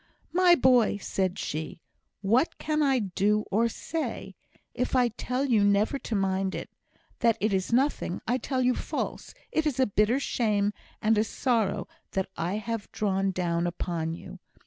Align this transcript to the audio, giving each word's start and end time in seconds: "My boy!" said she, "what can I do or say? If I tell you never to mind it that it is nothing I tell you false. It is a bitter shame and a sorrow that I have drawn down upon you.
"My 0.33 0.55
boy!" 0.55 0.97
said 0.97 1.37
she, 1.37 1.79
"what 2.21 2.57
can 2.57 2.81
I 2.81 2.97
do 2.97 3.45
or 3.51 3.69
say? 3.69 4.33
If 4.73 4.95
I 4.95 5.09
tell 5.09 5.45
you 5.45 5.63
never 5.63 5.99
to 5.99 6.15
mind 6.15 6.55
it 6.55 6.71
that 7.19 7.37
it 7.39 7.53
is 7.53 7.71
nothing 7.71 8.19
I 8.27 8.39
tell 8.39 8.63
you 8.63 8.73
false. 8.73 9.35
It 9.51 9.67
is 9.67 9.79
a 9.79 9.85
bitter 9.85 10.19
shame 10.19 10.73
and 11.03 11.19
a 11.19 11.23
sorrow 11.23 11.87
that 12.13 12.27
I 12.35 12.55
have 12.57 12.91
drawn 12.91 13.29
down 13.29 13.67
upon 13.67 14.15
you. 14.15 14.39